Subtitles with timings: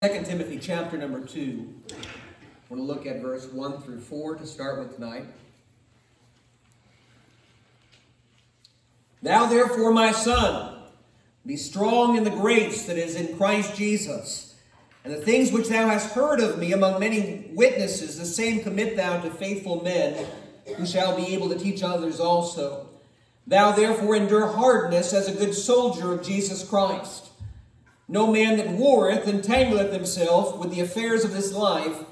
[0.00, 1.74] 2 Timothy chapter number 2.
[1.90, 1.94] I
[2.68, 5.24] want to look at verse 1 through 4 to start with tonight.
[9.24, 10.84] Thou therefore, my son,
[11.44, 14.54] be strong in the grace that is in Christ Jesus.
[15.02, 18.94] And the things which thou hast heard of me among many witnesses, the same commit
[18.94, 20.24] thou to faithful men,
[20.76, 22.86] who shall be able to teach others also.
[23.48, 27.27] Thou therefore endure hardness as a good soldier of Jesus Christ.
[28.08, 32.04] No man that warreth entangleth himself with the affairs of this life,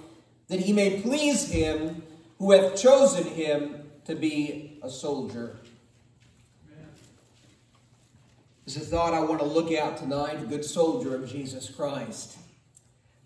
[0.49, 2.03] that he may please him
[2.39, 5.57] who hath chosen him to be a soldier.
[8.67, 11.71] This is a thought I want to look at tonight, a good soldier of Jesus
[11.71, 12.37] Christ.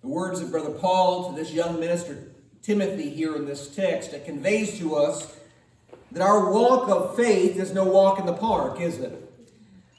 [0.02, 2.28] The words of Brother Paul to this young minister
[2.62, 5.34] Timothy here in this text, it conveys to us
[6.12, 9.32] that our walk of faith is no walk in the park, is it?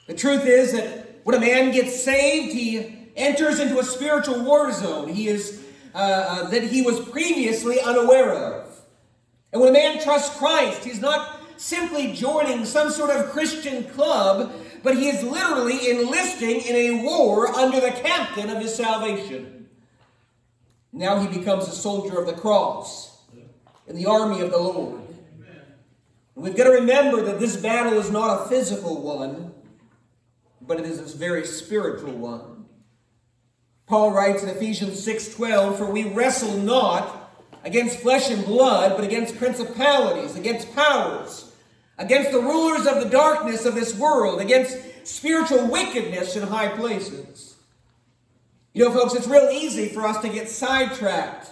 [0.06, 4.72] The truth is that when a man gets saved, he enters into a spiritual war
[4.72, 5.08] zone.
[5.08, 5.62] He is
[5.94, 8.80] uh, uh, that he was previously unaware of.
[9.52, 14.52] And when a man trusts Christ, he's not simply joining some sort of Christian club,
[14.82, 19.68] but he is literally enlisting in a war under the captain of his salvation.
[20.92, 23.18] Now he becomes a soldier of the cross
[23.86, 25.00] in the army of the Lord.
[26.34, 29.52] And we've got to remember that this battle is not a physical one,
[30.66, 32.66] but it is a very spiritual one.
[33.86, 37.30] Paul writes in Ephesians 6:12, "For we wrestle not
[37.64, 41.46] against flesh and blood, but against principalities, against powers,
[41.98, 47.54] against the rulers of the darkness of this world, against spiritual wickedness in high places."
[48.72, 51.50] You know, folks, it's real easy for us to get sidetracked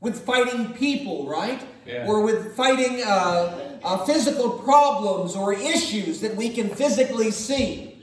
[0.00, 1.60] with fighting people, right?
[1.86, 2.06] Yeah.
[2.06, 7.95] Or with fighting uh, uh, physical problems or issues that we can physically see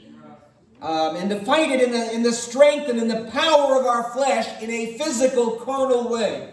[0.84, 3.86] um, and to fight it in the, in the strength and in the power of
[3.86, 6.52] our flesh in a physical, carnal way.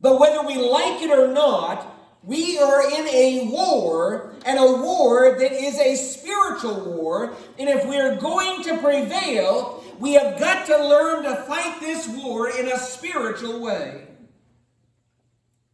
[0.00, 1.88] But whether we like it or not,
[2.22, 7.34] we are in a war, and a war that is a spiritual war.
[7.58, 12.50] And if we're going to prevail, we have got to learn to fight this war
[12.50, 14.06] in a spiritual way.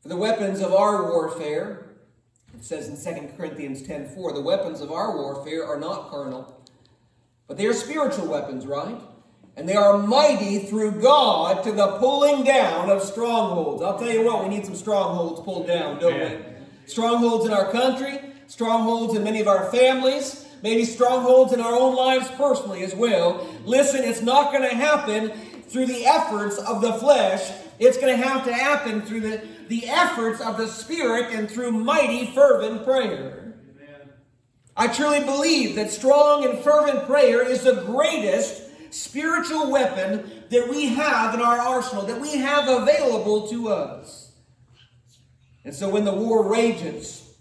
[0.01, 1.89] For the weapons of our warfare,
[2.55, 6.58] it says in 2 Corinthians 10:4, the weapons of our warfare are not carnal
[7.49, 9.01] but they are spiritual weapons, right?
[9.57, 13.83] And they are mighty through God to the pulling down of strongholds.
[13.83, 16.37] I'll tell you what, we need some strongholds pulled down, don't yeah.
[16.37, 16.45] we?
[16.87, 21.97] Strongholds in our country, strongholds in many of our families, maybe strongholds in our own
[21.97, 23.49] lives personally as well.
[23.65, 25.31] Listen, it's not going to happen
[25.63, 27.51] through the efforts of the flesh.
[27.79, 31.73] It's going to have to happen through the, the efforts of the Spirit and through
[31.73, 33.48] mighty, fervent prayer.
[34.79, 38.63] I truly believe that strong and fervent prayer is the greatest
[38.95, 44.33] spiritual weapon that we have in our arsenal, that we have available to us.
[45.65, 47.35] And so when the war rages,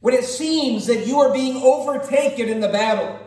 [0.00, 3.18] when it seems that you are being overtaken in the battle,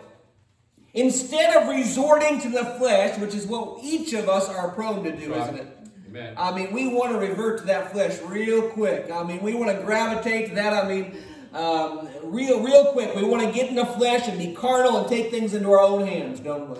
[0.94, 5.16] instead of resorting to the flesh, which is what each of us are prone to
[5.16, 5.44] do, right.
[5.44, 5.78] isn't it?
[6.10, 6.34] Amen.
[6.38, 9.10] I mean, we want to revert to that flesh real quick.
[9.10, 10.74] I mean, we want to gravitate to that.
[10.74, 11.16] I mean,
[11.54, 13.16] um, real, real quick.
[13.16, 15.80] We want to get in the flesh and be carnal and take things into our
[15.80, 16.80] own hands, don't we?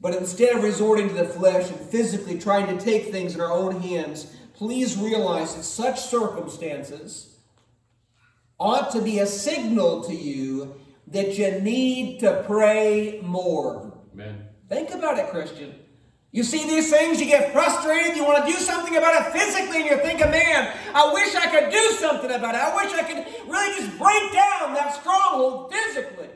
[0.00, 3.52] But instead of resorting to the flesh and physically trying to take things in our
[3.52, 7.36] own hands, please realize that such circumstances
[8.58, 10.74] ought to be a signal to you
[11.06, 13.92] that you need to pray more.
[14.14, 14.46] Amen.
[14.68, 15.74] Think about it, Christian.
[16.32, 19.82] You see these things, you get frustrated, you want to do something about it physically,
[19.82, 22.60] and you're thinking, man, I wish I could do something about it.
[22.62, 26.28] I wish I could really just break down that stronghold physically.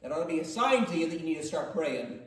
[0.00, 2.20] That ought to be a sign to you that you need to start praying.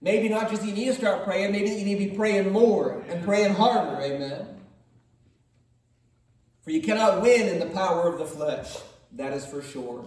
[0.00, 2.52] Maybe not just you need to start praying, maybe that you need to be praying
[2.52, 4.00] more and praying harder.
[4.00, 4.46] Amen.
[6.62, 8.76] For you cannot win in the power of the flesh.
[9.12, 10.04] That is for sure.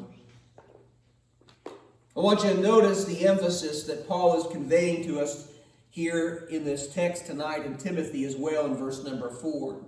[1.65, 5.48] I want you to notice the emphasis that Paul is conveying to us
[5.89, 9.81] here in this text tonight in Timothy as well in verse number 4.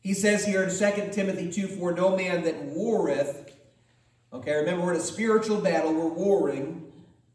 [0.00, 3.52] He says here in 2 Timothy 2 4, no man that warreth,
[4.32, 6.90] okay, remember we're in a spiritual battle, we're warring,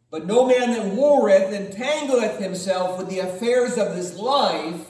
[0.10, 4.88] but no man that warreth entangleth himself with the affairs of this life,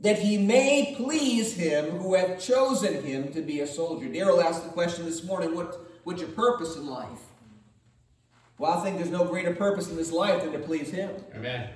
[0.00, 4.06] that he may please him who hath chosen him to be a soldier.
[4.06, 7.20] Daryl asked the question this morning, what, what's your purpose in life?
[8.60, 11.10] Well, I think there's no greater purpose in this life than to please Him.
[11.34, 11.70] Amen.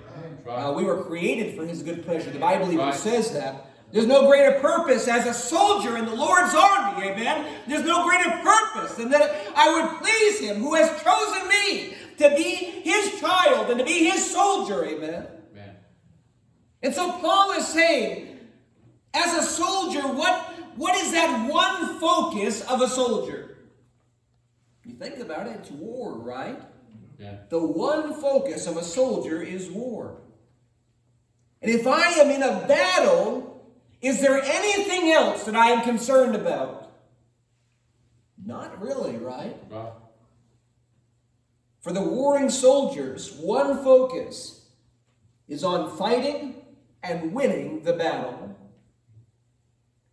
[0.45, 0.65] Right.
[0.65, 2.31] Uh, we were created for His good pleasure.
[2.31, 2.95] The Bible even right.
[2.95, 3.71] says that.
[3.91, 7.47] There's no greater purpose as a soldier in the Lord's army, amen?
[7.67, 12.37] There's no greater purpose than that I would please Him who has chosen me to
[12.37, 14.85] be his child and to be his soldier.
[14.85, 15.27] Amen.
[15.53, 15.77] Amen.
[16.83, 18.41] And so Paul is saying,
[19.15, 23.57] as a soldier, what, what is that one focus of a soldier?
[24.85, 26.61] You think about it, it's war, right?
[27.19, 27.37] Yeah.
[27.49, 30.21] The one focus of a soldier is war.
[31.63, 33.73] And if I am in a battle,
[34.03, 36.93] is there anything else that I am concerned about?
[38.45, 39.57] Not really, right?
[39.71, 40.11] Well,
[41.81, 44.67] For the warring soldiers, one focus
[45.49, 46.57] is on fighting
[47.03, 48.57] and winning the battle.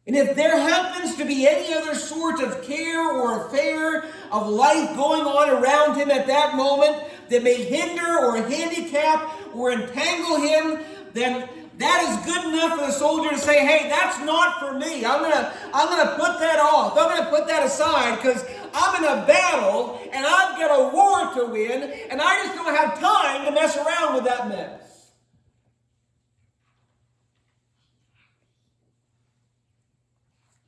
[0.07, 4.95] And if there happens to be any other sort of care or affair of life
[4.95, 6.95] going on around him at that moment
[7.29, 10.79] that may hinder or handicap or entangle him,
[11.13, 11.47] then
[11.77, 15.03] that is good enough for the soldier to say, hey, that's not for me.
[15.03, 16.97] I'm gonna, I'm gonna put that off.
[16.97, 21.45] I'm gonna put that aside because I'm in a battle and I've got a war
[21.45, 25.11] to win, and I just don't have time to mess around with that mess.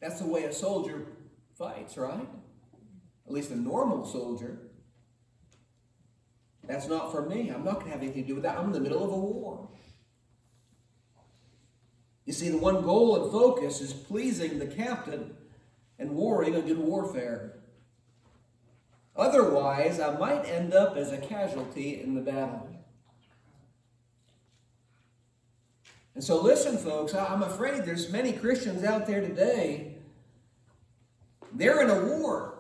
[0.01, 1.05] That's the way a soldier
[1.57, 2.27] fights, right?
[3.33, 4.59] Least a normal soldier.
[6.67, 7.49] That's not for me.
[7.49, 8.59] I'm not going to have anything to do with that.
[8.59, 9.69] I'm in the middle of a war.
[12.25, 15.35] You see, the one goal and focus is pleasing the captain
[15.97, 17.55] and warring a good warfare.
[19.15, 22.69] Otherwise, I might end up as a casualty in the battle.
[26.13, 29.95] And so, listen, folks, I'm afraid there's many Christians out there today.
[31.51, 32.59] They're in a war.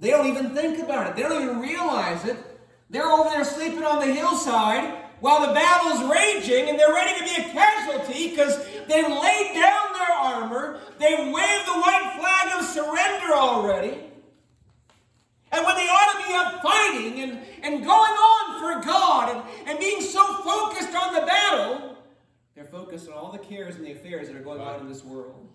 [0.00, 1.16] They don't even think about it.
[1.16, 2.36] They don't even realize it.
[2.88, 7.24] They're over there sleeping on the hillside while the battle's raging and they're ready to
[7.24, 8.56] be a casualty because
[8.88, 10.80] they've laid down their armor.
[10.98, 13.98] They've waved the white flag of surrender already.
[15.52, 19.68] And when they ought to be up fighting and, and going on for God and,
[19.68, 21.96] and being so focused on the battle,
[22.54, 25.04] they're focused on all the cares and the affairs that are going on in this
[25.04, 25.48] world.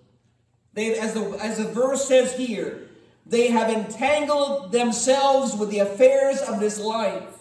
[0.74, 2.90] They, as the, as the verse says here,
[3.26, 7.36] they have entangled themselves with the affairs of this life.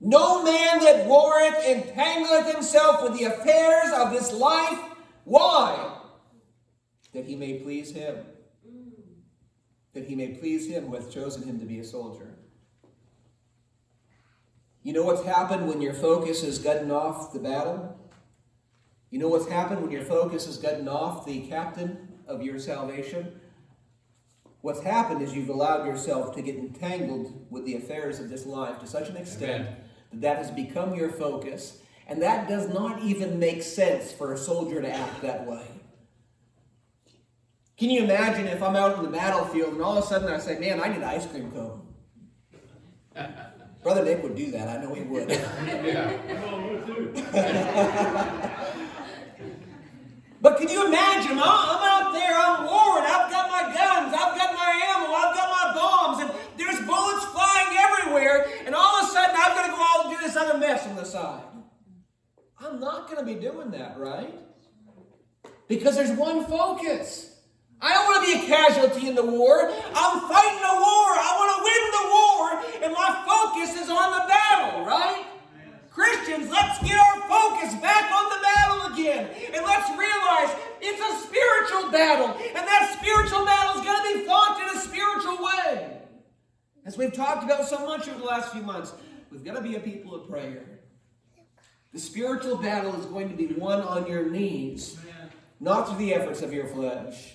[0.00, 4.78] No man that warreth entangleth himself with the affairs of this life.
[5.24, 5.98] Why?
[7.12, 8.18] That he may please him.
[9.94, 12.34] That he may please him who hath chosen him to be a soldier.
[14.82, 17.98] You know what's happened when your focus has gotten off the battle?
[19.10, 23.40] You know what's happened when your focus has gotten off the captain of your salvation?
[24.64, 28.78] What's happened is you've allowed yourself to get entangled with the affairs of this life
[28.78, 29.76] to such an extent Amen.
[30.10, 31.82] that that has become your focus.
[32.06, 35.66] And that does not even make sense for a soldier to act that way.
[37.76, 40.38] Can you imagine if I'm out in the battlefield and all of a sudden I
[40.38, 41.86] say, man, I need an ice cream cone?
[43.82, 44.66] Brother Nick would do that.
[44.66, 45.28] I know he would.
[45.28, 46.14] yeah.
[50.44, 51.38] But can you imagine?
[51.38, 54.43] I'm I'm out there, I'm warring, I've got my guns, I've got
[60.34, 61.42] this other mess on the side.
[62.60, 64.34] I'm not going to be doing that, right?
[65.68, 67.38] Because there's one focus.
[67.80, 69.70] I don't want to be a casualty in the war.
[69.70, 71.08] I'm fighting a war.
[71.14, 72.42] I want to win the war,
[72.84, 75.24] and my focus is on the battle, right?
[75.90, 79.30] Christians, let's get our focus back on the battle again.
[79.54, 82.34] And let's realize it's a spiritual battle.
[82.56, 85.98] And that spiritual battle is going to be fought in a spiritual way.
[86.84, 88.92] As we've talked about so much over the last few months,
[89.34, 90.64] we've got to be a people of prayer.
[91.92, 94.96] The spiritual battle is going to be won on your knees,
[95.60, 97.34] not through the efforts of your flesh.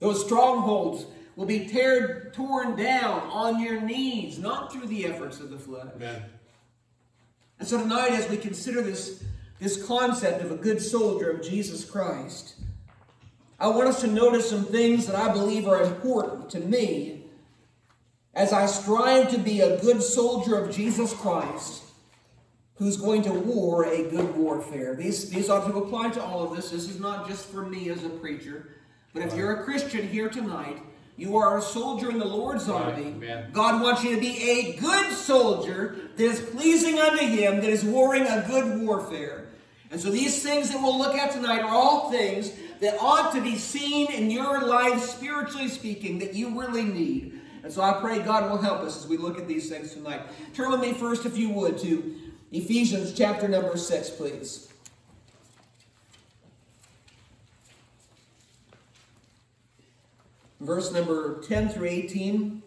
[0.00, 5.50] Those strongholds will be teared, torn down on your knees, not through the efforts of
[5.50, 5.86] the flesh.
[5.96, 6.22] Amen.
[7.58, 9.24] And so tonight, as we consider this,
[9.58, 12.54] this concept of a good soldier of Jesus Christ,
[13.58, 17.17] I want us to notice some things that I believe are important to me
[18.38, 21.82] as I strive to be a good soldier of Jesus Christ
[22.76, 24.94] who's going to war a good warfare.
[24.94, 26.70] These, these ought to apply to all of this.
[26.70, 28.76] This is not just for me as a preacher,
[29.12, 30.80] but if you're a Christian here tonight,
[31.16, 33.08] you are a soldier in the Lord's army.
[33.08, 33.50] amen.
[33.52, 37.82] God wants you to be a good soldier that is pleasing unto Him, that is
[37.82, 39.48] warring a good warfare.
[39.90, 43.40] And so these things that we'll look at tonight are all things that ought to
[43.40, 47.37] be seen in your life, spiritually speaking, that you really need.
[47.62, 50.22] And so I pray God will help us as we look at these things tonight.
[50.54, 52.14] Turn with me first, if you would, to
[52.52, 54.72] Ephesians chapter number 6, please.
[60.60, 62.62] Verse number 10 through 18.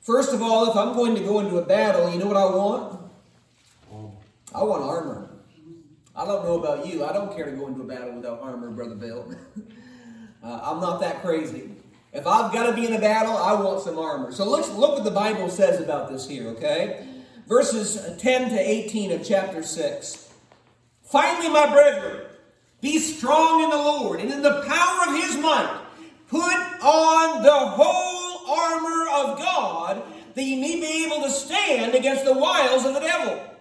[0.00, 2.44] First of all, if I'm going to go into a battle, you know what I
[2.44, 3.00] want?
[3.92, 4.12] Oh.
[4.54, 5.30] I want armor.
[6.16, 7.04] I don't know about you.
[7.04, 9.34] I don't care to go into a battle without armor, Brother Bill.
[10.44, 11.70] uh, I'm not that crazy.
[12.12, 14.30] If I've got to be in a battle, I want some armor.
[14.30, 17.04] So look, look what the Bible says about this here, okay?
[17.48, 20.32] Verses 10 to 18 of chapter 6.
[21.02, 22.26] Finally, my brethren,
[22.80, 25.80] be strong in the Lord and in the power of his might.
[26.28, 30.02] Put on the whole armor of God
[30.34, 33.53] that ye may be able to stand against the wiles of the devil.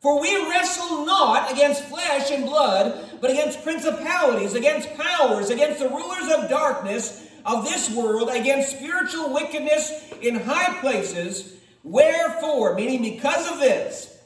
[0.00, 5.90] For we wrestle not against flesh and blood, but against principalities, against powers, against the
[5.90, 11.54] rulers of darkness of this world, against spiritual wickedness in high places.
[11.84, 14.18] Wherefore, meaning because of this,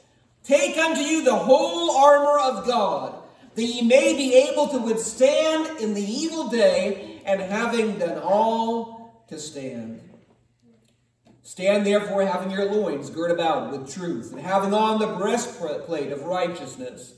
[0.45, 3.15] take unto you the whole armor of God,
[3.55, 9.25] that ye may be able to withstand in the evil day, and having done all
[9.27, 10.04] to stand.
[11.45, 16.23] Stand therefore, having your loins girt about with truth, and having on the breastplate of
[16.23, 17.13] righteousness,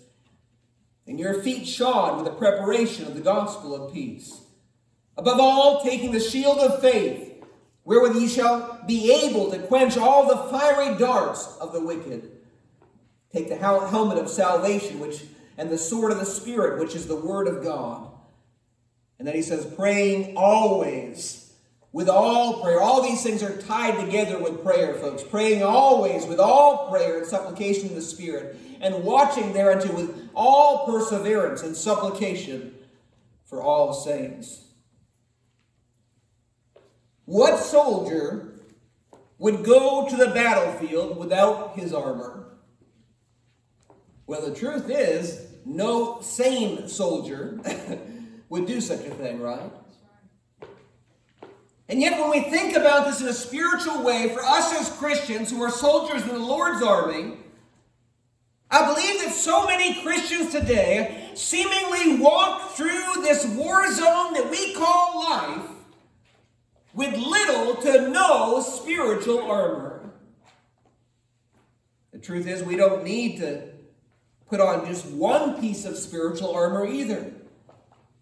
[1.08, 4.42] and your feet shod with the preparation of the gospel of peace.
[5.16, 7.42] Above all, taking the shield of faith,
[7.86, 12.30] wherewith ye shall be able to quench all the fiery darts of the wicked.
[13.32, 15.24] Take the helmet of salvation, which
[15.58, 18.12] and the sword of the Spirit, which is the word of God.
[19.20, 21.47] And then he says, praying always
[21.98, 22.80] with all prayer.
[22.80, 25.24] All these things are tied together with prayer, folks.
[25.24, 30.86] Praying always with all prayer and supplication in the Spirit, and watching thereunto with all
[30.86, 32.76] perseverance and supplication
[33.46, 34.66] for all saints.
[37.26, 38.54] What soldier
[39.40, 42.60] would go to the battlefield without his armor?
[44.28, 47.60] Well, the truth is, no sane soldier
[48.50, 49.72] would do such a thing, right?
[51.90, 55.50] And yet, when we think about this in a spiritual way, for us as Christians
[55.50, 57.38] who are soldiers in the Lord's army,
[58.70, 64.74] I believe that so many Christians today seemingly walk through this war zone that we
[64.74, 65.70] call life
[66.94, 70.10] with little to no spiritual armor.
[72.12, 73.70] The truth is, we don't need to
[74.50, 77.32] put on just one piece of spiritual armor either,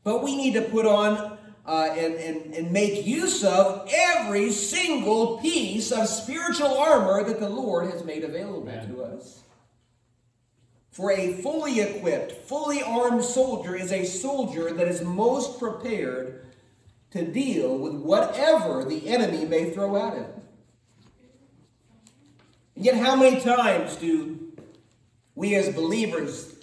[0.04, 1.35] but we need to put on
[1.68, 7.50] uh, and, and, and make use of every single piece of spiritual armor that the
[7.50, 8.88] Lord has made available Amen.
[8.90, 9.42] to us.
[10.92, 16.46] For a fully equipped, fully armed soldier is a soldier that is most prepared
[17.12, 20.26] to deal with whatever the enemy may throw at him.
[22.76, 24.54] And yet, how many times do
[25.34, 26.55] we as believers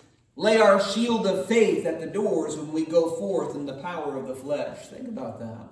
[0.42, 4.16] lay our shield of faith at the doors when we go forth in the power
[4.16, 4.88] of the flesh?
[4.88, 5.68] Think about that.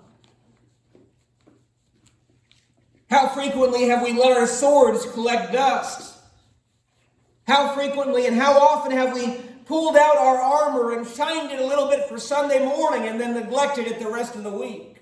[3.11, 6.17] How frequently have we let our swords collect dust?
[7.49, 11.67] How frequently and how often have we pulled out our armor and shined it a
[11.67, 14.99] little bit for Sunday morning and then neglected it the rest of the week.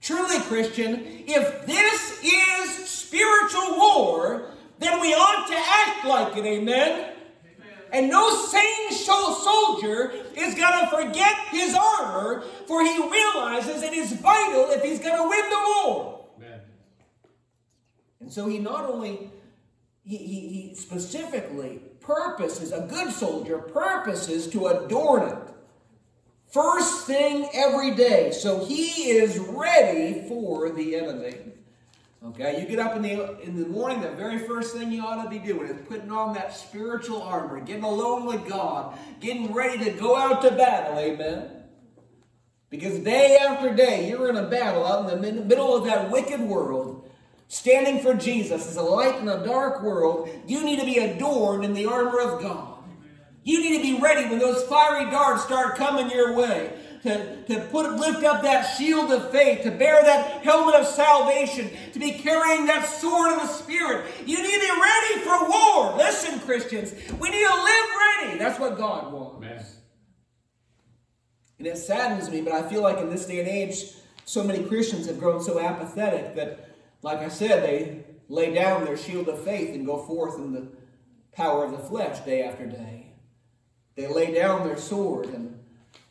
[0.00, 4.50] Truly, Christian, if this is spiritual war,
[4.80, 7.12] then we ought to act like it, amen?
[7.92, 14.12] And no sane soldier is going to forget his armor, for he realizes it is
[14.12, 16.26] vital if he's going to win the war.
[16.36, 16.60] Amen.
[18.20, 19.30] And so he not only,
[20.04, 25.38] he, he, he specifically purposes, a good soldier purposes to adorn it.
[26.52, 28.32] First thing every day.
[28.32, 31.36] So he is ready for the enemy.
[32.22, 35.24] Okay, you get up in the in the morning, the very first thing you ought
[35.24, 39.82] to be doing is putting on that spiritual armor, getting alone with God, getting ready
[39.84, 41.50] to go out to battle, amen.
[42.68, 46.40] Because day after day, you're in a battle out in the middle of that wicked
[46.40, 47.10] world
[47.50, 51.64] standing for Jesus as a light in a dark world, you need to be adorned
[51.64, 52.84] in the armor of God.
[53.42, 56.72] You need to be ready when those fiery darts start coming your way.
[57.02, 61.70] To, to put lift up that shield of faith, to bear that helmet of salvation,
[61.94, 64.04] to be carrying that sword of the Spirit.
[64.26, 65.96] You need to be ready for war.
[65.96, 67.84] Listen, Christians, we need to live
[68.20, 68.38] ready.
[68.38, 69.36] That's what God wants.
[69.38, 69.64] Amen.
[71.58, 73.92] And it saddens me, but I feel like in this day and age,
[74.26, 76.70] so many Christians have grown so apathetic that
[77.02, 80.68] like I said, they lay down their shield of faith and go forth in the
[81.32, 83.12] power of the flesh day after day.
[83.96, 85.59] They lay down their sword and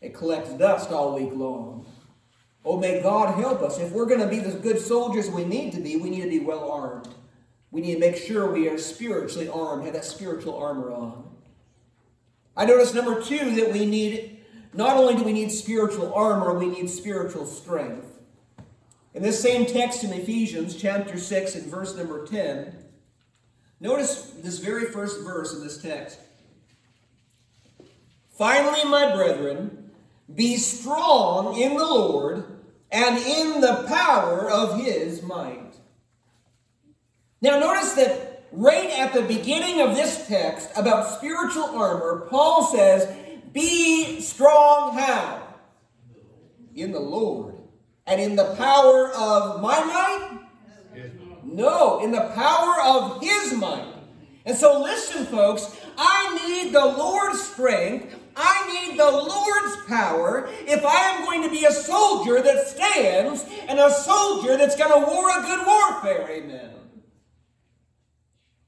[0.02, 1.86] it collects dust all week long.
[2.64, 3.80] Oh, may God help us.
[3.80, 6.30] If we're going to be the good soldiers we need to be, we need to
[6.30, 7.08] be well armed.
[7.72, 11.24] We need to make sure we are spiritually armed, have that spiritual armor on.
[12.58, 14.40] I notice number two that we need,
[14.74, 18.06] not only do we need spiritual armor, we need spiritual strength.
[19.14, 22.76] In this same text in Ephesians chapter 6 and verse number 10,
[23.80, 26.20] notice this very first verse in this text.
[28.38, 29.89] Finally, my brethren,
[30.34, 32.46] be strong in the Lord
[32.92, 35.74] and in the power of his might.
[37.42, 43.16] Now, notice that right at the beginning of this text about spiritual armor, Paul says,
[43.54, 45.42] Be strong how?
[46.76, 47.56] In the Lord.
[48.06, 50.40] And in the power of my might?
[51.44, 53.94] No, in the power of his might.
[54.46, 58.19] And so, listen, folks, I need the Lord's strength.
[58.36, 63.46] I need the Lord's power if I am going to be a soldier that stands
[63.68, 66.30] and a soldier that's going to war a good warfare.
[66.30, 66.72] Amen.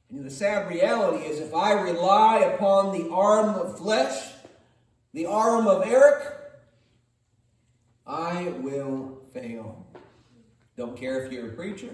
[0.10, 4.32] And the sad reality is if I rely upon the arm of flesh,
[5.14, 6.36] the arm of Eric,
[8.06, 9.86] I will fail.
[10.76, 11.92] Don't care if you're a preacher.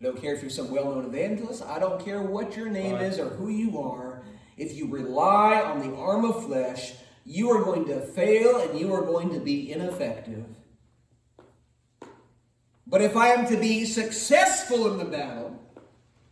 [0.00, 1.64] Don't care if you're some well known evangelist.
[1.64, 3.04] I don't care what your name right.
[3.04, 4.22] is or who you are.
[4.58, 8.92] If you rely on the arm of flesh, you are going to fail and you
[8.92, 10.44] are going to be ineffective.
[12.86, 15.62] But if I am to be successful in the battle,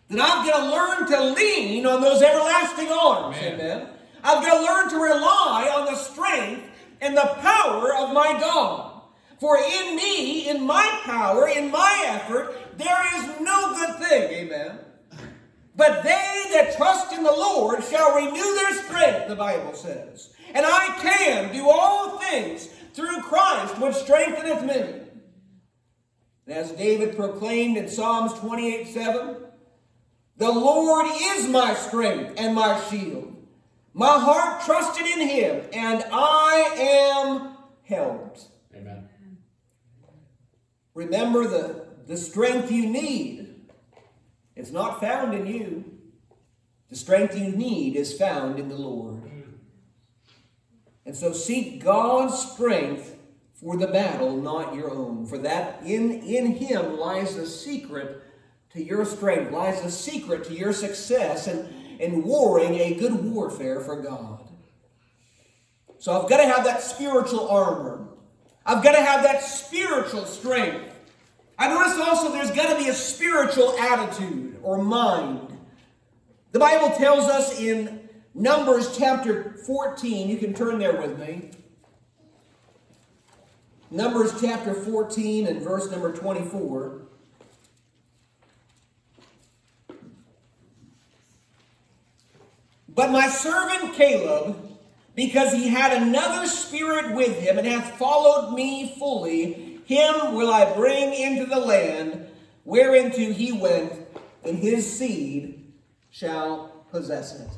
[0.08, 3.36] then I've got to learn to lean on those everlasting arms.
[3.36, 3.60] Amen.
[3.60, 3.88] Amen.
[4.24, 6.64] I've got to learn to rely on the strength
[7.00, 9.02] and the power of my God.
[9.38, 14.32] For in me, in my power, in my effort, there is no good thing.
[14.32, 14.78] Amen.
[15.76, 20.30] But they that trust in the Lord shall renew their strength, the Bible says.
[20.54, 25.02] And I can do all things through Christ, which strengtheneth me.
[26.46, 29.36] And as David proclaimed in Psalms 28 7,
[30.38, 33.36] the Lord is my strength and my shield.
[33.92, 38.46] My heart trusted in him, and I am helped.
[38.74, 39.08] Amen.
[40.94, 43.45] Remember the, the strength you need.
[44.56, 45.84] It's not found in you.
[46.88, 49.22] The strength you need is found in the Lord.
[51.04, 53.16] And so seek God's strength
[53.54, 55.26] for the battle, not your own.
[55.26, 58.22] For that in, in Him lies the secret
[58.72, 61.68] to your strength, lies the secret to your success and
[62.00, 64.40] in, in warring a good warfare for God.
[65.98, 68.06] So I've got to have that spiritual armor.
[68.64, 70.92] I've got to have that spiritual strength.
[71.58, 75.56] I notice also there's got to be a spiritual attitude or mind.
[76.50, 78.00] The Bible tells us in
[78.34, 81.52] Numbers chapter 14, you can turn there with me.
[83.92, 87.02] Numbers chapter 14 and verse number 24.
[92.88, 94.78] But my servant Caleb,
[95.14, 100.74] because he had another spirit with him and hath followed me fully, him will I
[100.74, 102.26] bring into the land
[102.66, 104.05] whereinto he went,
[104.46, 105.72] and his seed
[106.10, 107.50] shall possess it.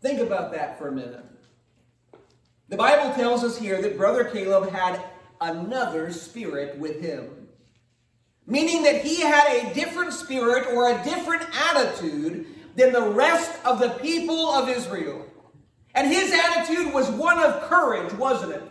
[0.00, 1.24] Think about that for a minute.
[2.68, 5.00] The Bible tells us here that Brother Caleb had
[5.40, 7.48] another spirit with him,
[8.46, 13.78] meaning that he had a different spirit or a different attitude than the rest of
[13.78, 15.26] the people of Israel.
[15.94, 18.62] And his attitude was one of courage, wasn't it?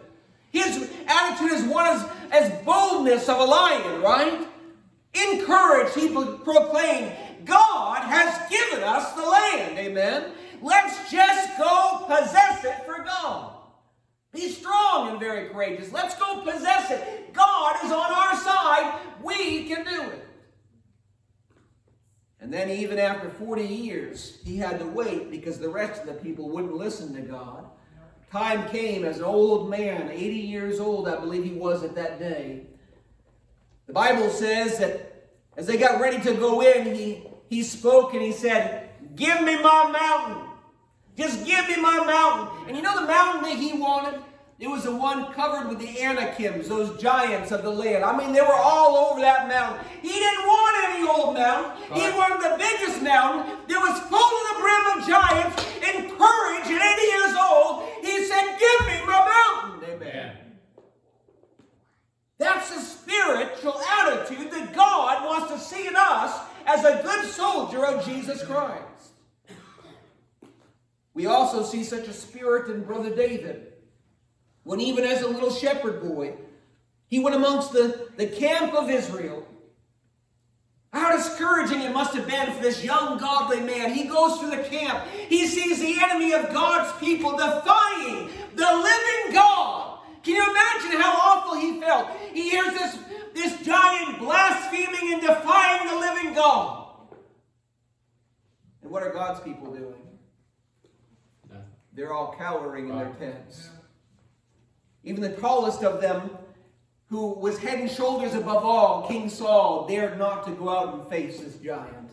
[0.52, 4.47] His attitude is one as, as boldness of a lion, right?
[5.13, 7.13] In courage, he proclaimed,
[7.45, 9.78] God has given us the land.
[9.78, 10.32] Amen.
[10.62, 13.56] Let's just go possess it for God.
[14.32, 15.91] Be strong and very courageous.
[15.91, 17.34] Let's go possess it.
[17.34, 19.00] God is on our side.
[19.21, 20.28] We can do it.
[22.39, 26.13] And then, even after 40 years, he had to wait because the rest of the
[26.13, 27.65] people wouldn't listen to God.
[28.32, 32.17] Time came as an old man, 80 years old, I believe he was at that
[32.17, 32.65] day.
[33.91, 35.27] The Bible says that
[35.58, 39.62] as they got ready to go in, he, he spoke and he said, Give me
[39.62, 40.47] my mountain.
[41.17, 42.69] Just give me my mountain.
[42.69, 44.21] And you know the mountain that he wanted?
[44.60, 48.06] It was the one covered with the Anakims, those giants of the land.
[48.06, 49.86] I mean, they were all over that mountain.
[50.01, 51.84] He didn't want any old mountain.
[51.93, 56.67] He wanted the biggest mountain that was full to the brim of giants and courage
[56.71, 57.89] at 80 years old.
[57.99, 59.89] He said, Give me my mountain.
[59.95, 60.40] Amen.
[62.41, 67.86] That's the spiritual attitude that God wants to see in us as a good soldier
[67.86, 69.13] of Jesus Christ.
[71.13, 73.73] We also see such a spirit in Brother David
[74.63, 76.34] when even as a little shepherd boy,
[77.06, 79.45] he went amongst the, the camp of Israel.
[80.91, 83.93] How discouraging it must have been for this young godly man.
[83.93, 85.08] He goes through the camp.
[85.30, 89.50] He sees the enemy of God's people defying the living God.
[90.23, 92.10] Can you imagine how awful he felt?
[92.34, 92.97] He hears this,
[93.34, 96.88] this giant blaspheming and defying the living God.
[98.81, 99.95] And what are God's people doing?
[101.93, 103.69] They're all cowering in their tents.
[105.03, 106.29] Even the tallest of them,
[107.07, 111.10] who was head and shoulders above all, King Saul, dared not to go out and
[111.10, 112.12] face this giant.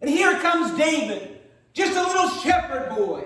[0.00, 1.40] And here comes David,
[1.72, 3.24] just a little shepherd boy,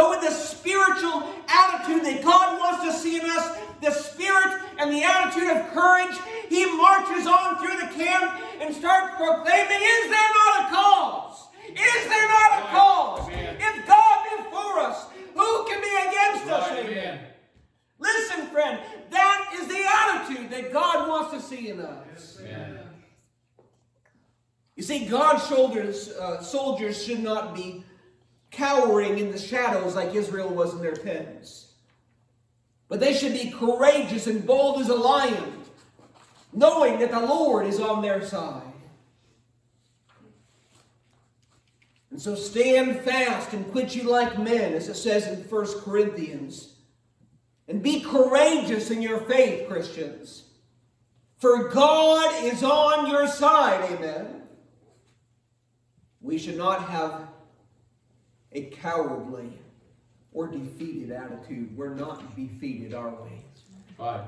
[0.00, 4.90] but with the spiritual attitude that God wants to see in us, the spirit and
[4.90, 6.16] the attitude of courage,
[6.48, 8.32] he marches on through the camp
[8.62, 11.48] and starts proclaiming, Is there not a cause?
[11.68, 13.28] Is there not a cause?
[13.28, 16.70] If God be for us, who can be against us?
[16.78, 17.20] Amen.
[17.98, 22.38] Listen, friend, that is the attitude that God wants to see in us.
[22.40, 22.78] Amen.
[24.76, 27.84] You see, God's shoulders, uh, soldiers should not be
[28.50, 31.72] cowering in the shadows like Israel was in their tents.
[32.88, 35.62] But they should be courageous and bold as a lion,
[36.52, 38.62] knowing that the Lord is on their side.
[42.10, 46.74] And so stand fast and quit you like men, as it says in 1 Corinthians.
[47.68, 50.42] And be courageous in your faith, Christians.
[51.38, 53.92] For God is on your side.
[53.92, 54.42] Amen.
[56.20, 57.28] We should not have
[58.52, 59.52] a cowardly
[60.32, 61.76] or defeated attitude.
[61.76, 63.30] We're not defeated, are we?
[63.98, 64.24] Right.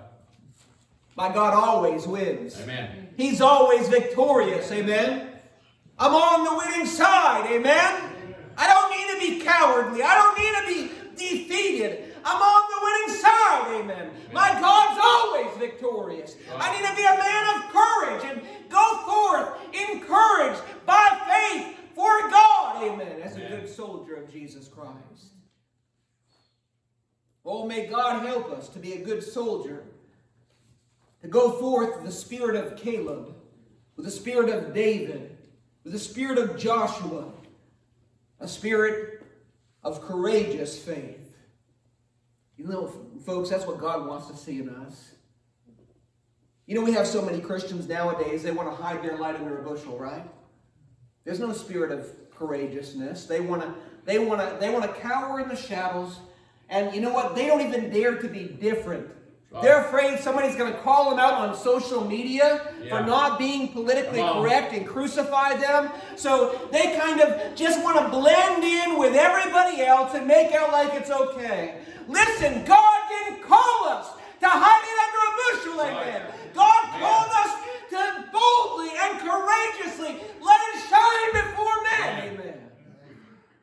[1.17, 2.59] My God always wins.
[2.61, 3.09] Amen.
[3.17, 4.71] He's always victorious.
[4.73, 5.29] Amen.
[5.99, 7.47] I'm on the winning side.
[7.51, 8.13] Amen.
[8.57, 10.03] I don't need to be cowardly.
[10.03, 12.15] I don't need to be defeated.
[12.25, 13.81] I'm on the winning side.
[13.81, 14.11] Amen.
[14.33, 16.37] My God's always victorious.
[16.57, 22.31] I need to be a man of courage and go forth encouraged by faith for
[22.31, 22.83] God.
[22.85, 23.21] Amen.
[23.23, 25.33] As a good soldier of Jesus Christ.
[27.45, 29.85] Oh, may God help us to be a good soldier,
[31.23, 33.35] to go forth with the spirit of Caleb,
[33.97, 35.37] with the spirit of David,
[35.85, 37.33] with the spirit of Joshua,
[38.39, 39.25] a spirit
[39.83, 41.37] of courageous faith.
[42.57, 42.93] You know,
[43.25, 45.11] folks, that's what God wants to see in us.
[46.67, 49.59] You know, we have so many Christians nowadays, they want to hide their light under
[49.59, 50.25] a bushel, right?
[51.25, 53.27] There's no spirit of courageousness.
[53.27, 56.19] They want to they want to they want to cower in the shadows
[56.73, 57.35] and you know what?
[57.35, 59.07] They don't even dare to be different.
[59.51, 59.63] Right.
[59.63, 62.89] They're afraid somebody's going to call them out on social media yeah.
[62.89, 65.91] for not being politically correct and crucify them.
[66.17, 70.73] So they kind of just want to blend in with everybody else and make out
[70.73, 71.83] like it's okay.
[72.09, 74.09] Listen, God didn't call us
[74.41, 76.23] to hide it under a bushel, amen.
[76.23, 76.55] Right.
[76.55, 77.01] God yeah.
[77.01, 82.59] called us to boldly and courageously let it shine before men, amen.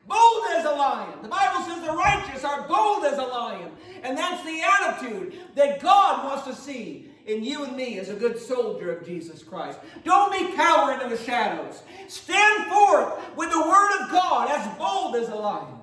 [0.08, 1.22] Bold as a lion.
[1.22, 3.72] The Bible says the righteous are bold as a lion.
[4.02, 8.16] And that's the attitude that God wants to see in you and me as a
[8.16, 9.80] good soldier of Jesus Christ.
[10.04, 11.84] Don't be cowering in the shadows.
[12.08, 15.76] Stand forth with the word of God as bold as a lion.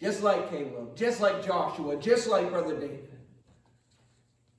[0.00, 3.11] Just like Caleb, just like Joshua, just like Brother David.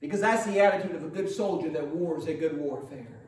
[0.04, 3.22] Because that's the attitude of a good soldier that wars a good warfare.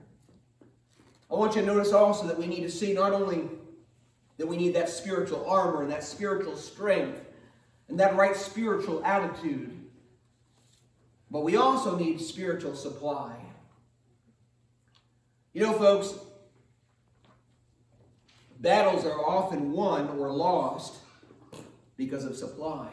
[1.30, 3.48] I want you to notice also that we need to see not only
[4.36, 7.18] that we need that spiritual armor and that spiritual strength
[7.88, 9.74] and that right spiritual attitude.
[11.30, 13.34] But we also need spiritual supply.
[15.54, 16.12] You know, folks,
[18.60, 20.96] battles are often won or lost
[21.96, 22.90] because of supply.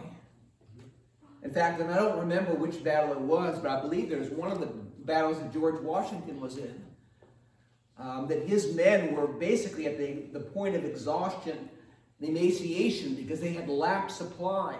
[1.44, 4.52] In fact, and I don't remember which battle it was, but I believe there's one
[4.52, 6.84] of the battles that George Washington was in
[7.98, 11.70] um, that his men were basically at the, the point of exhaustion
[12.20, 14.76] and emaciation because they had lacked supply.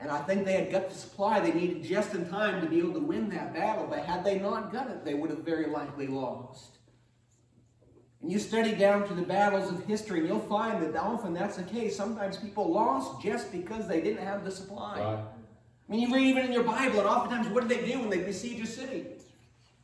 [0.00, 2.78] And I think they had got the supply they needed just in time to be
[2.78, 3.86] able to win that battle.
[3.88, 6.78] But had they not got it, they would have very likely lost.
[8.22, 11.56] And you study down to the battles of history, and you'll find that often that's
[11.56, 11.96] the case.
[11.96, 15.00] Sometimes people lost just because they didn't have the supply.
[15.00, 15.24] Right.
[15.90, 18.10] I mean, you read even in your Bible, and oftentimes what did they do when
[18.10, 19.06] they besiege a city?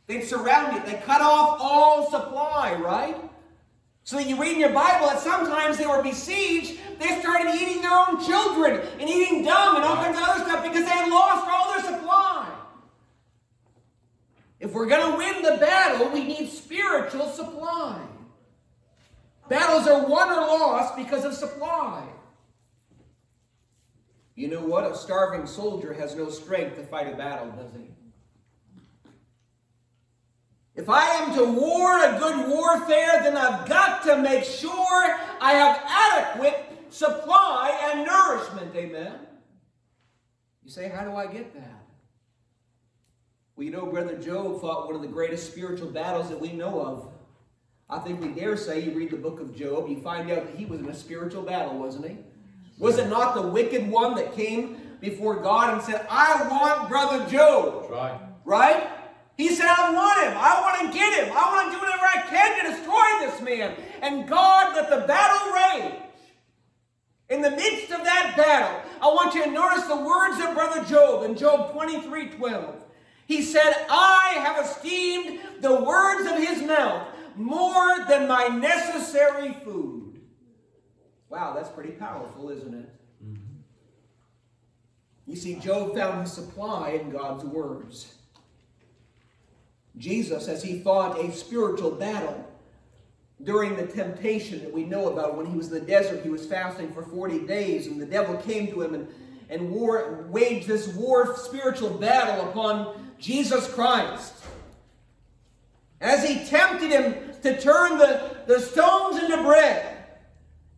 [0.07, 0.87] They'd surround it.
[0.87, 3.17] They cut off all supply, right?
[4.05, 7.83] So that you read in your Bible that sometimes they were besieged, they started eating
[7.83, 11.11] their own children and eating dung and all kinds of other stuff because they had
[11.11, 12.53] lost all their supply.
[14.61, 18.01] If we're going to win the battle, we need spiritual supply.
[19.49, 22.07] Battles are won or lost because of supply.
[24.37, 24.85] You know what?
[24.85, 27.91] A starving soldier has no strength to fight a battle, does he?
[30.75, 35.53] If I am to war a good warfare, then I've got to make sure I
[35.53, 38.77] have adequate supply and nourishment.
[38.77, 39.15] Amen.
[40.63, 41.87] You say, how do I get that?
[43.57, 46.79] Well, you know, Brother Job fought one of the greatest spiritual battles that we know
[46.79, 47.11] of.
[47.89, 50.57] I think we dare say you read the book of Job, you find out that
[50.57, 52.19] he was in a spiritual battle, wasn't he?
[52.79, 57.27] Was it not the wicked one that came before God and said, I want Brother
[57.29, 57.91] Job?
[57.91, 58.21] Right.
[58.45, 58.89] Right?
[59.37, 60.35] He said, I want him.
[60.37, 61.33] I want to get him.
[61.37, 63.75] I want to do whatever I can to destroy this man.
[64.03, 66.03] And God let the battle rage.
[67.29, 70.85] In the midst of that battle, I want you to notice the words of Brother
[70.85, 72.85] Job in Job 23 12.
[73.27, 79.96] He said, I have esteemed the words of his mouth more than my necessary food.
[81.37, 82.89] Wow, that's pretty powerful, isn't it?
[83.23, 83.57] Mm-hmm.
[85.27, 88.15] You see, Job found his supply in God's words.
[89.99, 92.43] Jesus, as he fought a spiritual battle
[93.45, 96.47] during the temptation that we know about when he was in the desert, he was
[96.47, 99.07] fasting for 40 days, and the devil came to him and,
[99.51, 104.33] and war, waged this war spiritual battle upon Jesus Christ.
[106.01, 109.96] As he tempted him to turn the, the stones into bread,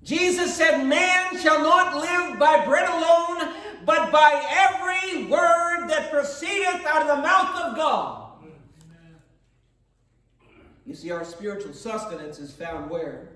[0.02, 6.84] Jesus said, Man shall not live by bread alone, but by every word that proceedeth
[6.87, 8.24] out of the mouth of God.
[10.87, 13.28] You see, our spiritual sustenance is found where?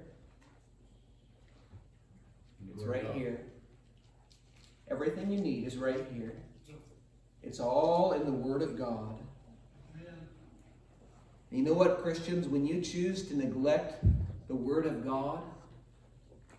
[2.75, 3.41] It's right here.
[4.91, 6.33] Everything you need is right here.
[7.43, 9.19] It's all in the Word of God.
[11.51, 12.49] And you know what, Christians?
[12.49, 14.03] When you choose to neglect
[14.49, 15.43] the Word of God,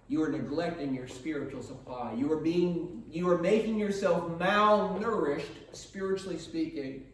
[0.07, 2.13] you are neglecting your spiritual supply.
[2.13, 7.05] You are being you are making yourself malnourished, spiritually speaking.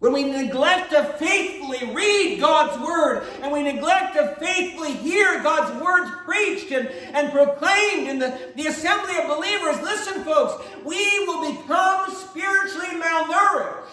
[0.00, 5.78] When we neglect to faithfully read God's Word and we neglect to faithfully hear God's
[5.82, 11.52] words preached and, and proclaimed in the, the assembly of believers, listen, folks, we will
[11.52, 13.90] become spiritually malnourished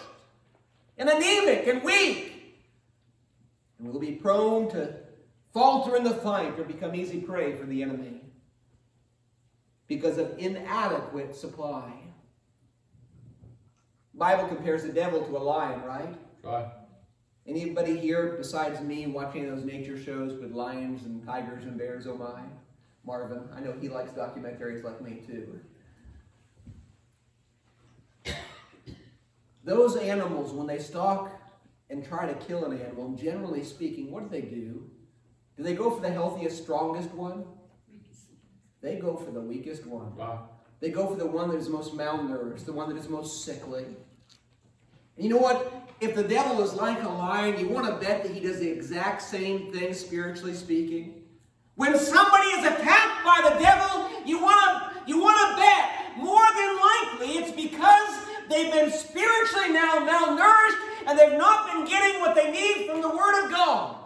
[0.96, 2.56] and anemic and weak.
[3.78, 4.94] And we'll be prone to
[5.52, 8.20] falter in the fight or become easy prey for the enemy
[9.86, 11.92] because of inadequate supply.
[14.14, 16.14] Bible compares the devil to a lion, right?
[16.42, 16.66] Right.
[17.46, 22.06] Anybody here besides me watching those nature shows with lions and tigers and bears?
[22.06, 22.42] Oh my,
[23.06, 23.48] Marvin.
[23.54, 25.60] I know he likes documentaries like me too.
[29.64, 31.30] Those animals, when they stalk
[31.90, 34.90] and try to kill an animal, generally speaking, what do they do?
[35.58, 37.44] Do they go for the healthiest, strongest one?
[38.80, 40.14] They go for the weakest one.
[40.14, 40.50] Wow.
[40.78, 43.82] They go for the one that is most malnourished, the one that is most sickly.
[43.82, 43.96] And
[45.16, 45.90] you know what?
[46.00, 48.70] If the devil is like a lion, you want to bet that he does the
[48.70, 51.24] exact same thing, spiritually speaking.
[51.74, 56.46] When somebody is attacked by the devil, you want to you want to bet more
[56.54, 62.36] than likely it's because they've been spiritually now malnourished and they've not been getting what
[62.36, 63.96] they need from the Word of God.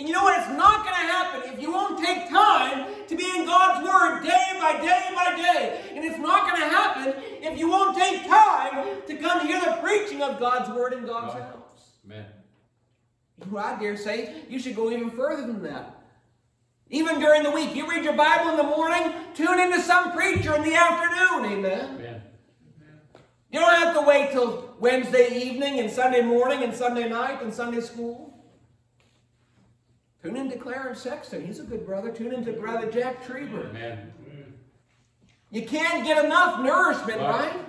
[0.00, 0.38] And you know what?
[0.40, 4.22] It's not going to happen if you won't take time to be in God's Word
[4.22, 5.90] day by day by day.
[5.94, 9.76] And it's not going to happen if you won't take time to come hear the
[9.82, 11.42] preaching of God's Word in God's Right.
[11.42, 11.98] house.
[12.06, 12.24] Amen.
[13.50, 15.98] Well, I dare say you should go even further than that.
[16.88, 20.54] Even during the week, you read your Bible in the morning, tune into some preacher
[20.56, 21.44] in the afternoon.
[21.58, 21.96] Amen.
[21.98, 22.22] Amen.
[23.50, 27.52] You don't have to wait till Wednesday evening and Sunday morning and Sunday night and
[27.52, 28.39] Sunday school.
[30.22, 31.44] Tune in to Clarence Sexton.
[31.46, 32.10] He's a good brother.
[32.10, 33.70] Tune in to Brother Jack Trieber.
[33.70, 34.12] Amen.
[35.50, 37.52] You can't get enough nourishment, Right.
[37.52, 37.64] right?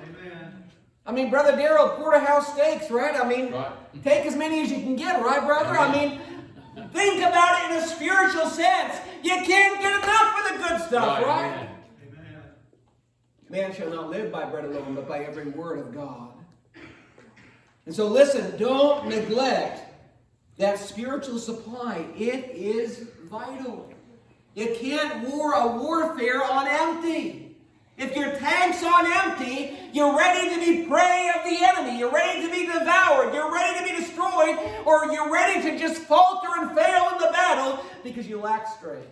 [1.05, 3.19] I mean, Brother Daryl, porterhouse steaks, right?
[3.19, 3.71] I mean, Right.
[4.03, 5.77] take as many as you can get, right, brother?
[5.77, 6.21] I mean,
[6.93, 8.95] think about it in a spiritual sense.
[9.23, 11.53] You can't get enough of the good stuff, right?
[11.53, 11.69] Amen.
[13.49, 16.29] Man shall not live by bread alone, but by every word of God.
[17.87, 19.81] And so, listen, don't neglect
[20.57, 22.05] that spiritual supply.
[22.17, 23.91] It is vital.
[24.53, 27.55] You can't war a warfare on empty.
[27.97, 31.99] If your tank's on empty, you're ready to be prey of the enemy.
[31.99, 33.33] You're ready to be devoured.
[33.33, 37.31] You're ready to be destroyed, or you're ready to just falter and fail in the
[37.31, 39.07] battle because you lack strength.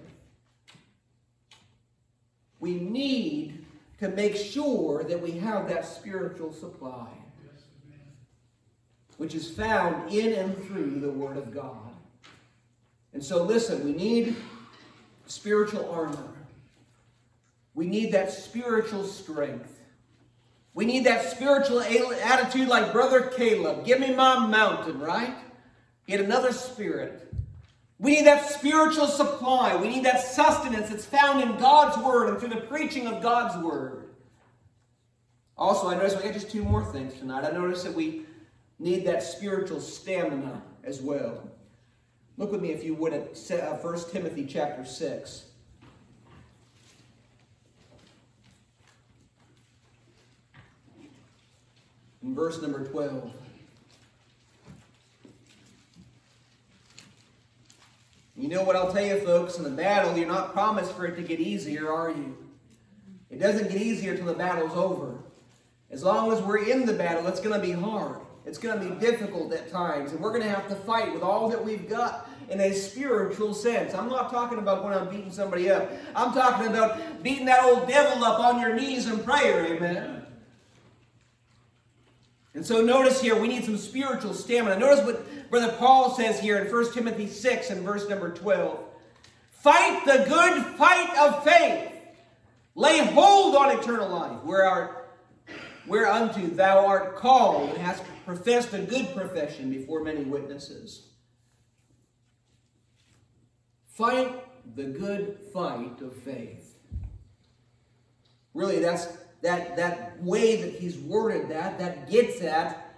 [2.59, 3.65] We need
[3.99, 7.07] to make sure that we have that spiritual supply,
[9.19, 11.75] which is found in and through the Word of God.
[13.11, 14.37] And so, listen, we need
[15.25, 16.35] spiritual armor.
[17.73, 19.77] We need that spiritual strength.
[20.73, 23.85] We need that spiritual attitude like Brother Caleb.
[23.85, 25.35] Give me my mountain, right?
[26.07, 27.33] Get another spirit.
[27.99, 29.75] We need that spiritual supply.
[29.75, 33.61] We need that sustenance that's found in God's Word and through the preaching of God's
[33.61, 34.05] Word.
[35.57, 37.43] Also, I notice we got just two more things tonight.
[37.43, 38.25] I notice that we
[38.79, 41.49] need that spiritual stamina as well.
[42.37, 45.45] Look with me, if you would, at 1 uh, Timothy chapter 6.
[52.23, 53.33] In verse number 12.
[58.37, 61.17] You know what I'll tell you, folks, in the battle, you're not promised for it
[61.17, 62.37] to get easier, are you?
[63.29, 65.17] It doesn't get easier till the battle's over.
[65.91, 68.21] As long as we're in the battle, it's going to be hard.
[68.49, 71.21] It's going to be difficult at times, and we're going to have to fight with
[71.21, 73.93] all that we've got in a spiritual sense.
[73.93, 75.91] I'm not talking about when I'm beating somebody up.
[76.15, 79.67] I'm talking about beating that old devil up on your knees in prayer.
[79.67, 80.25] Amen.
[82.55, 84.79] And so notice here, we need some spiritual stamina.
[84.79, 88.79] Notice what Brother Paul says here in 1 Timothy 6 and verse number 12.
[89.51, 91.91] Fight the good fight of faith.
[92.73, 95.03] Lay hold on eternal life, where our,
[95.85, 101.07] whereunto thou art called and hast professed a good profession before many witnesses.
[103.87, 106.75] Fight the good fight of faith.
[108.53, 109.07] Really, that's
[109.41, 112.93] that, that way that he's worded that, that gets at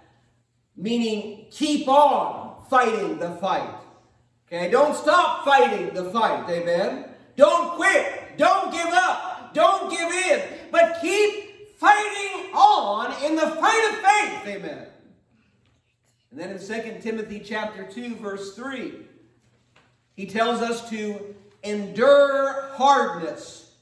[0.76, 3.74] meaning keep on fighting the fight.
[4.46, 7.06] Okay, don't stop fighting the fight, amen?
[7.36, 13.90] Don't quit, don't give up, don't give in, but keep fighting on in the fight
[13.90, 14.91] of faith, amen.
[16.32, 18.94] And then in 2 Timothy chapter 2, verse 3,
[20.16, 23.74] he tells us to endure hardness.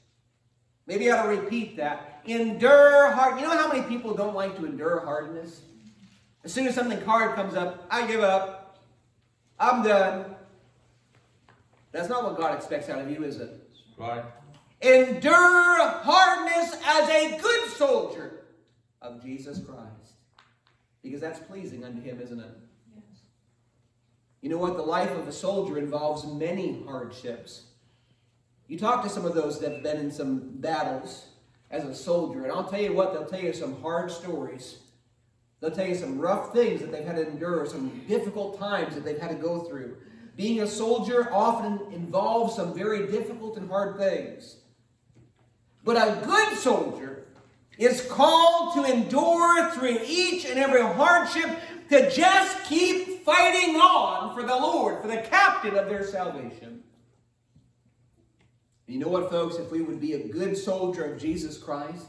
[0.86, 2.22] Maybe I ought to repeat that.
[2.26, 3.40] Endure hard.
[3.40, 5.60] You know how many people don't like to endure hardness?
[6.42, 8.78] As soon as something hard comes up, I give up.
[9.58, 10.34] I'm done.
[11.92, 13.50] That's not what God expects out of you, is it?
[13.96, 14.24] Right.
[14.82, 18.40] Endure hardness as a good soldier
[19.02, 19.89] of Jesus Christ.
[21.02, 22.58] Because that's pleasing unto him, isn't it?
[22.94, 23.20] Yes.
[24.42, 24.76] You know what?
[24.76, 27.64] The life of a soldier involves many hardships.
[28.68, 31.26] You talk to some of those that have been in some battles
[31.70, 34.78] as a soldier, and I'll tell you what, they'll tell you some hard stories.
[35.60, 39.04] They'll tell you some rough things that they've had to endure, some difficult times that
[39.04, 39.96] they've had to go through.
[40.36, 44.56] Being a soldier often involves some very difficult and hard things.
[45.84, 47.26] But a good soldier
[47.80, 54.42] is called to endure through each and every hardship to just keep fighting on for
[54.42, 56.82] the Lord, for the captain of their salvation.
[58.86, 59.56] You know what, folks?
[59.56, 62.06] If we would be a good soldier of Jesus Christ,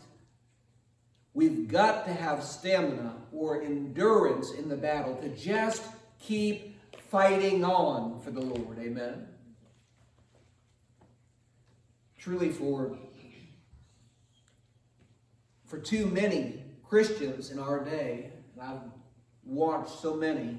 [1.33, 5.83] we've got to have stamina or endurance in the battle to just
[6.19, 6.77] keep
[7.09, 8.77] fighting on for the Lord.
[8.79, 9.27] Amen.
[12.17, 12.97] Truly, for,
[15.71, 18.81] for too many Christians in our day, and I've
[19.45, 20.57] watched so many,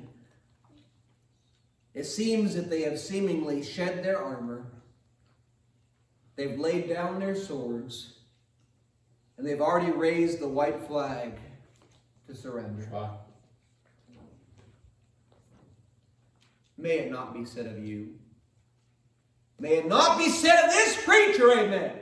[1.93, 4.65] it seems that they have seemingly shed their armor,
[6.35, 8.15] they've laid down their swords,
[9.37, 11.33] and they've already raised the white flag
[12.27, 12.89] to surrender.
[16.79, 18.15] May it not be said of you.
[19.61, 21.99] May it not be said of this preacher, amen.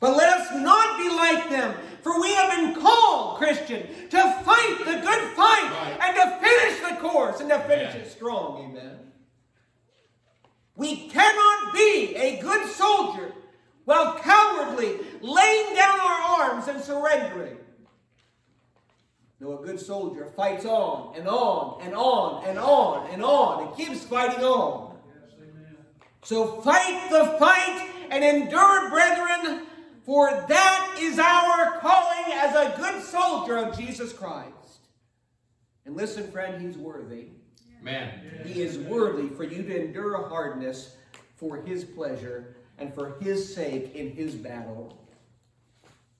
[0.00, 4.78] But let us not be like them, for we have been called, Christian, to fight
[4.80, 5.98] the good fight right.
[6.02, 8.70] and to finish the course and to finish it strong.
[8.70, 8.98] Amen.
[10.76, 13.32] We cannot be a good soldier
[13.86, 17.56] while cowardly laying down our arms and surrendering.
[19.40, 23.76] No, a good soldier fights on and on and on and on and on and
[23.76, 24.96] keeps fighting on.
[26.22, 29.66] so fight the fight and endure, brethren,
[30.04, 34.50] for that is our calling as a good soldier of Jesus Christ.
[35.86, 37.28] And listen, friend, he's worthy.
[37.82, 38.10] Man.
[38.44, 40.96] He is worthy for you to endure hardness
[41.36, 44.98] for his pleasure and for his sake in his battle.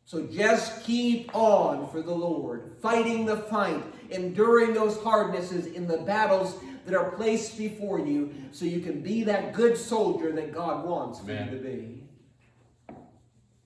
[0.04, 5.98] So just keep on for the Lord, fighting the fight, enduring those hardnesses in the
[5.98, 10.84] battles that are placed before you, so you can be that good soldier that God
[10.84, 11.93] wants for you to be.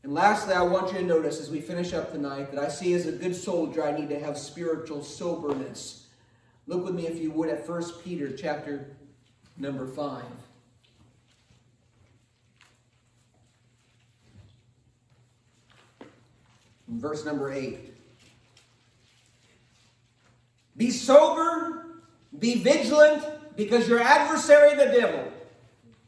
[0.08, 2.94] And lastly, I want you to notice as we finish up tonight that I see
[2.94, 6.06] as a good soldier, I need to have spiritual soberness.
[6.66, 8.96] Look with me, if you would, at 1 Peter chapter
[9.58, 10.24] number 5.
[16.88, 17.78] Verse number 8.
[20.78, 21.84] Be sober,
[22.38, 23.22] be vigilant,
[23.56, 25.30] because your adversary, the devil,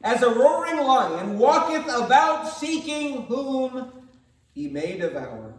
[0.02, 3.92] as a roaring lion, walketh about seeking whom
[4.54, 5.54] he may devour.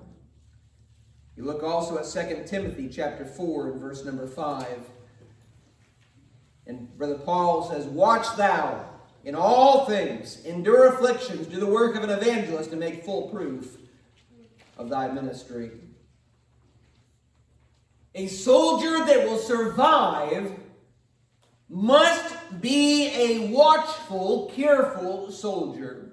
[1.36, 4.68] You look also at 2 Timothy chapter 4 and verse number 5.
[6.68, 8.86] And Brother Paul says, Watch thou
[9.24, 13.78] in all things, endure afflictions, do the work of an evangelist, and make full proof
[14.78, 15.72] of thy ministry.
[18.16, 20.52] A soldier that will survive
[21.72, 26.12] must be a watchful, careful soldier.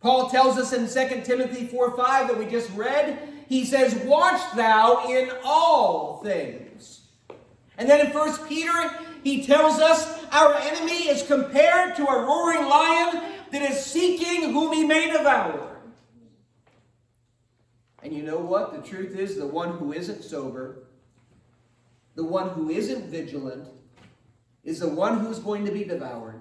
[0.00, 4.40] Paul tells us in 2 Timothy 4 5 that we just read, he says, Watch
[4.54, 7.00] thou in all things.
[7.78, 8.90] And then in 1 Peter,
[9.22, 14.74] he tells us our enemy is compared to a roaring lion that is seeking whom
[14.74, 15.78] he may devour.
[18.02, 18.72] And you know what?
[18.72, 20.84] The truth is, the one who isn't sober,
[22.14, 23.68] the one who isn't vigilant,
[24.64, 26.40] is the one who's going to be devoured,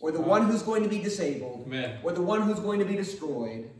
[0.00, 1.98] or the one who's going to be disabled, Amen.
[2.02, 3.70] or the one who's going to be destroyed.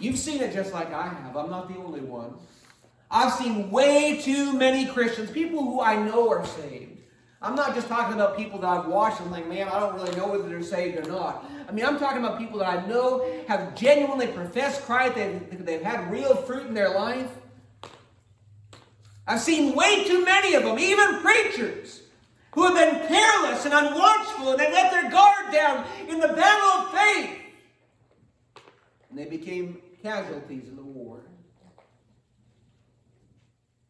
[0.00, 1.36] You've seen it just like I have.
[1.36, 2.34] I'm not the only one.
[3.10, 6.92] I've seen way too many Christians, people who I know are saved.
[7.42, 10.16] I'm not just talking about people that I've watched and like, man, I don't really
[10.16, 11.44] know whether they're saved or not.
[11.68, 15.82] I mean, I'm talking about people that I know have genuinely professed Christ, they've, they've
[15.82, 17.28] had real fruit in their life.
[19.26, 22.02] I've seen way too many of them, even preachers,
[22.52, 26.86] who have been careless and unwatchful and they let their guard down in the battle
[26.86, 27.38] of faith.
[29.08, 31.20] And they became casualties in the war.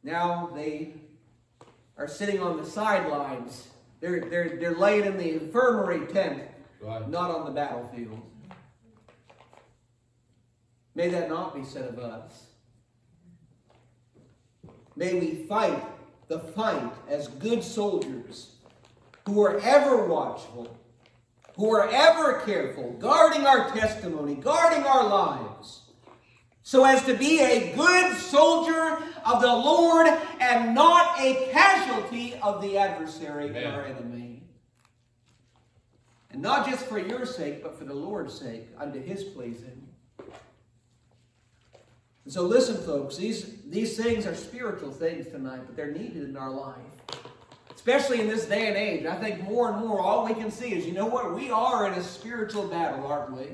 [0.03, 0.95] Now they
[1.97, 3.69] are sitting on the sidelines.
[4.01, 6.43] They're, they're, they're laying in the infirmary tent
[6.83, 7.09] Right.
[7.09, 8.21] Not on the battlefield.
[10.95, 12.47] May that not be said of us.
[14.97, 15.83] May we fight
[16.29, 18.53] the fight as good soldiers
[19.27, 20.77] who are ever watchful,
[21.57, 25.83] who are ever careful, guarding our testimony, guarding our lives,
[26.63, 30.07] so as to be a good soldier of the Lord
[30.41, 33.65] and not a casualty of the adversary Amen.
[33.65, 34.43] and our enemy.
[36.31, 39.89] And not just for your sake, but for the Lord's sake, unto his pleasing.
[42.25, 46.37] And so listen, folks, these, these things are spiritual things tonight, but they're needed in
[46.37, 46.77] our life.
[47.75, 49.07] Especially in this day and age.
[49.07, 51.35] I think more and more all we can see is, you know what?
[51.35, 53.49] We are in a spiritual battle, aren't we?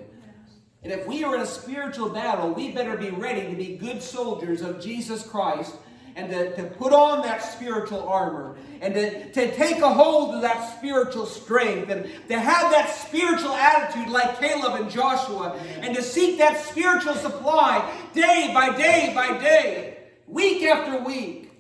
[0.83, 4.03] And if we are in a spiritual battle, we better be ready to be good
[4.03, 5.75] soldiers of Jesus Christ
[6.19, 10.43] and to, to put on that spiritual armor and to, to take a hold of
[10.43, 16.03] that spiritual strength and to have that spiritual attitude like Caleb and Joshua and to
[16.03, 21.53] seek that spiritual supply day by day by day, week after week,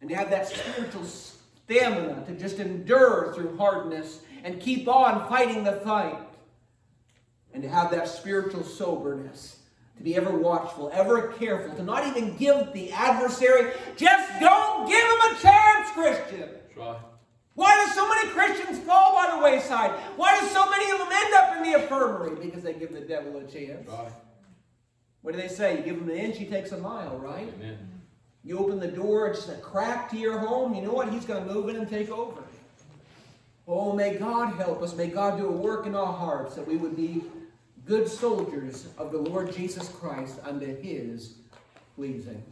[0.00, 5.64] and to have that spiritual stamina to just endure through hardness and keep on fighting
[5.64, 6.18] the fight
[7.52, 9.61] and to have that spiritual soberness
[9.96, 15.04] to be ever watchful, ever careful, to not even give the adversary, just don't give
[15.04, 16.48] him a chance, Christian.
[16.76, 16.96] Right.
[17.54, 19.90] Why do so many Christians fall by the wayside?
[20.16, 22.36] Why do so many of them end up in the infirmary?
[22.36, 23.86] Because they give the devil a chance.
[23.86, 24.12] Right.
[25.20, 25.76] What do they say?
[25.76, 27.48] You give him an inch, he takes a mile, right?
[27.58, 27.78] Amen.
[28.44, 30.74] You open the door, it's just a crack to your home.
[30.74, 31.12] You know what?
[31.12, 32.42] He's going to move in and take over.
[33.68, 34.96] Oh, may God help us.
[34.96, 37.22] May God do a work in our hearts that we would be
[37.86, 41.34] good soldiers of the Lord Jesus Christ unto his
[41.96, 42.42] pleasing.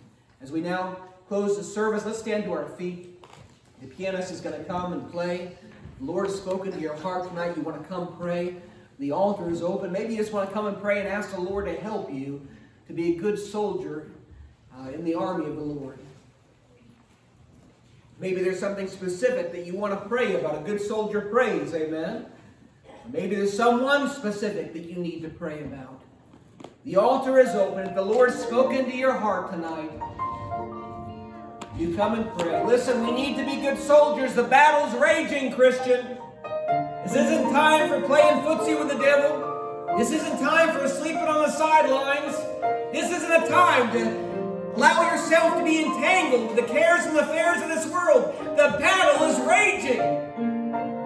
[0.43, 0.97] As we now
[1.28, 3.22] close the service, let's stand to our feet.
[3.81, 5.57] The pianist is going to come and play.
[6.01, 7.57] The Lord has spoken to your heart tonight.
[7.57, 8.57] You want to come pray.
[8.99, 9.93] The altar is open.
[9.93, 12.47] Maybe you just want to come and pray and ask the Lord to help you
[12.89, 14.11] to be a good soldier
[14.76, 15.99] uh, in the army of the Lord.
[18.18, 20.57] Maybe there's something specific that you want to pray about.
[20.57, 21.72] A good soldier prays.
[21.72, 22.26] Amen.
[23.13, 26.01] Maybe there's someone specific that you need to pray about.
[26.85, 27.89] The altar is open.
[27.89, 29.91] If the Lord's spoken to your heart tonight,
[31.77, 32.65] you come and pray.
[32.65, 34.35] Listen, we need to be good soldiers.
[34.35, 36.19] The battle's raging, Christian.
[37.05, 39.97] This isn't time for playing footsie with the devil.
[39.99, 42.37] This isn't time for sleeping on the sidelines.
[42.93, 47.61] This isn't a time to allow yourself to be entangled with the cares and affairs
[47.61, 48.33] of this world.
[48.57, 50.01] The battle is raging.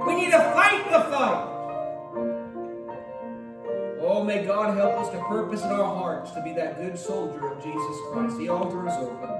[0.06, 1.53] We need to fight the fight.
[4.06, 7.52] Oh, may God help us to purpose in our hearts to be that good soldier
[7.52, 8.36] of Jesus Christ.
[8.36, 9.30] The altar is open.